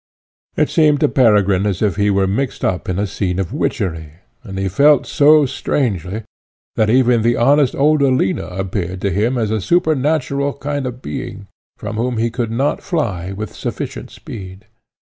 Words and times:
It 0.55 0.71
seemed 0.71 0.99
to 1.01 1.07
Peregrine 1.07 1.67
as 1.67 1.83
if 1.83 1.95
he 1.95 2.09
were 2.09 2.25
mixed 2.25 2.65
up 2.65 2.89
in 2.89 2.97
a 2.97 3.05
scene 3.05 3.37
of 3.37 3.53
witchery, 3.53 4.13
and 4.41 4.57
he 4.57 4.67
felt 4.67 5.05
so 5.05 5.45
strangely, 5.45 6.23
that 6.75 6.89
even 6.89 7.21
the 7.21 7.37
honest 7.37 7.75
old 7.75 8.01
Alina 8.01 8.47
appeared 8.47 8.99
to 9.01 9.11
him 9.11 9.37
a 9.37 9.61
supernatural 9.61 10.53
kind 10.53 10.87
of 10.87 11.03
being, 11.03 11.45
from 11.77 11.97
whom 11.97 12.17
he 12.17 12.31
could 12.31 12.49
not 12.49 12.81
fly 12.81 13.31
with 13.31 13.53
sufficient 13.53 14.09
speed. 14.09 14.65